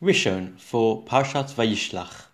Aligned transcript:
Rishon 0.00 0.56
for 0.60 1.02
Parshat 1.02 1.52
Vayishlach. 1.52 2.26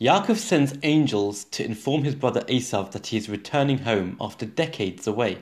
Yaakov 0.00 0.36
sends 0.36 0.76
angels 0.82 1.44
to 1.44 1.64
inform 1.64 2.02
his 2.02 2.16
brother 2.16 2.40
Esav 2.48 2.90
that 2.90 3.06
he 3.06 3.16
is 3.16 3.28
returning 3.28 3.78
home 3.78 4.16
after 4.20 4.46
decades 4.46 5.06
away. 5.06 5.38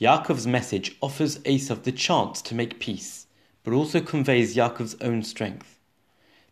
Yaakov's 0.00 0.46
message 0.46 0.96
offers 1.00 1.40
Esav 1.40 1.82
the 1.82 1.90
chance 1.90 2.40
to 2.42 2.54
make 2.54 2.78
peace, 2.78 3.26
but 3.64 3.74
also 3.74 4.00
conveys 4.00 4.54
Yaakov's 4.54 4.94
own 5.00 5.24
strength. 5.24 5.80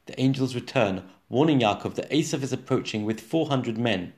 The 0.07 0.21
angels 0.21 0.57
return, 0.57 1.05
warning 1.29 1.61
Yaakov 1.61 1.95
that 1.95 2.11
Esav 2.11 2.43
is 2.43 2.52
approaching 2.52 3.05
with 3.05 3.21
400 3.21 3.79
men. 3.79 4.14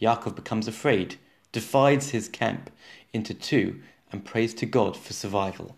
Yaakov 0.00 0.36
becomes 0.36 0.68
afraid, 0.68 1.16
divides 1.50 2.10
his 2.10 2.28
camp 2.28 2.70
into 3.12 3.34
two, 3.34 3.80
and 4.12 4.24
prays 4.24 4.54
to 4.54 4.64
God 4.64 4.96
for 4.96 5.12
survival. 5.12 5.76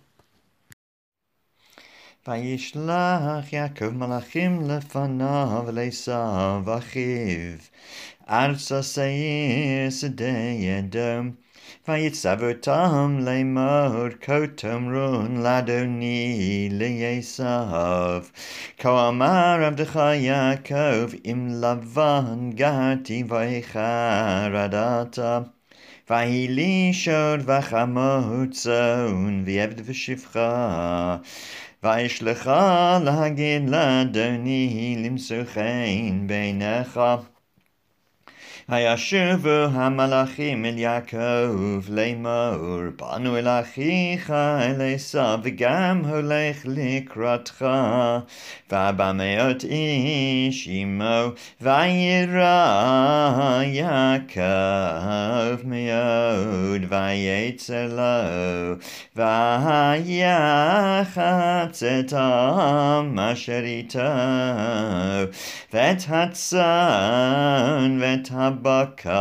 וישלח 2.27 3.53
יעקב 3.53 3.89
מלאכים 3.89 4.69
לפניו 4.69 5.63
לעשו 5.73 6.11
אחיו, 6.77 7.57
ארצה 8.29 8.83
שעיר 8.83 9.89
שדה 9.89 10.37
ידו. 10.59 11.31
ויצב 11.87 12.43
אותם 12.43 13.19
לאמור, 13.21 14.09
כה 14.21 14.47
תאמרון 14.55 15.43
לאדוני 15.43 16.69
לעשו. 16.71 17.43
כה 18.77 19.07
אמר 19.07 19.57
עבדך 19.65 19.99
יעקב, 20.15 21.09
אם 21.25 21.47
לבן 21.61 22.49
גרתי 22.53 23.23
וחרדתה. 23.29 25.39
ויהי 26.10 26.48
לי 26.48 26.92
שור 26.92 27.36
וחמות 27.46 28.50
צאן, 28.50 29.42
ועבד 29.46 29.80
ושפחה. 29.84 31.16
וישלחה 31.82 32.98
להגיד 33.04 33.70
לאדוני 33.70 34.96
למצוא 35.04 35.44
חן 35.44 36.26
בעיניך. 36.26 37.00
וישובו 38.68 39.64
המלאכים 39.72 40.64
אל 40.64 40.78
יעקב 40.78 41.80
לאמור, 41.88 42.80
באנו 42.98 43.36
אל 43.36 43.48
אחיך 43.48 44.30
אל 44.30 44.94
עשיו, 44.94 45.38
וגם 45.42 46.02
הולך 46.08 46.56
לקראתך, 46.64 47.66
וארבע 48.70 49.12
מאות 49.12 49.64
איש 49.64 50.68
עמו, 50.70 51.30
וירא 51.60 52.42
יעקב 53.62 54.42
מאוד, 55.64 56.82
ויצר 56.88 57.88
לו, 57.96 59.22
ויחץ 59.96 61.82
את 61.82 62.12
העם 62.12 63.18
אשר 63.18 63.62
איתו, 63.64 63.98
ואת 65.72 66.02
הצאן 66.08 67.98
ואת 68.00 68.28
הבקר, 68.55 69.11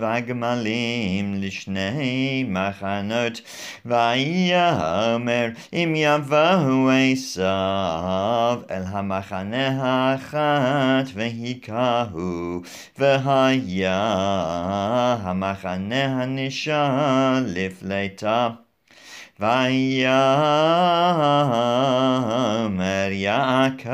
והגמלים 0.00 1.34
לשני 1.34 2.44
מחנות, 2.48 3.40
ויאמר 3.84 5.48
אם 5.72 5.92
יבואו 5.96 6.90
עשיו 7.12 8.58
אל 8.70 8.82
המחנה 8.86 9.68
האחת 9.82 11.10
והיכהו, 11.14 12.62
והיה 12.98 14.04
המחנה 15.20 16.22
הנשאר 16.22 17.42
לפלטה. 17.46 18.50
ויאמר 19.40 20.04
יעקב 23.10 23.90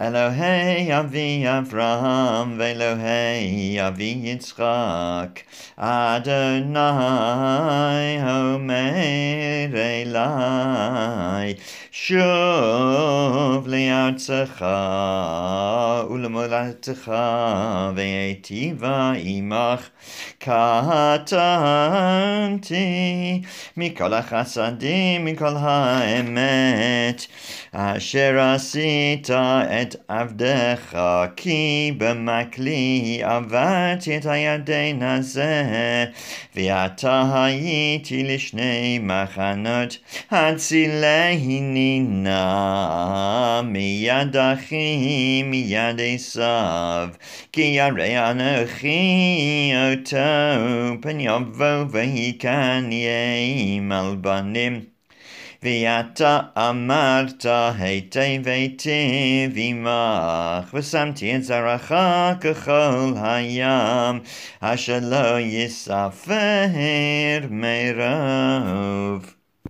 אלוהי 0.00 0.98
אבי 0.98 1.44
אברהם 1.58 2.54
ואלוהי 2.58 3.86
אבי 3.88 4.18
יצחק 4.22 5.40
אדוני 5.76 6.78
אומר 8.30 9.45
אלי 9.74 11.54
שוב 11.90 13.68
לארצך 13.68 14.64
ולמולדתך 16.10 17.12
והיטיבה 17.94 19.12
עמך 19.16 19.88
קטנתי 20.38 21.32
מכל 23.76 24.14
החסדים 24.14 25.24
מכל 25.24 25.54
האמת 25.56 27.26
אשר 27.79 28.39
עשית 28.39 29.29
את 29.81 29.95
עבדך 30.07 30.99
כי 31.35 31.91
במקלי 31.97 33.19
עברתי 33.23 34.17
את 34.17 34.25
הירדן 34.25 35.01
הזה 35.01 35.65
ועתה 36.55 37.43
הייתי 37.43 38.23
לשני 38.23 38.99
מחנות 39.03 39.97
הצילני 40.31 41.99
נא 41.99 43.61
מיד 43.63 44.37
אחי 44.37 45.43
מיד 45.45 46.01
עשיו 46.15 47.09
כי 47.51 47.61
ירא 47.61 48.31
אנוכי 48.31 49.71
אותו 49.91 50.97
פן 51.01 51.19
יבוא 51.19 51.83
ויקניים 51.91 53.91
על 53.91 54.15
בנים 54.15 54.96
Viata 55.59 56.51
amarta 56.55 57.73
heite 57.73 58.37
veiti 58.45 59.47
vimach 59.51 60.69
v'samti 60.71 61.33
et 61.33 61.41
zaracha 61.41 62.37
hayam 63.17 64.23
asher 64.61 65.01
lo 65.01 65.39
yisafer 65.39 67.49
merov. 67.49 69.33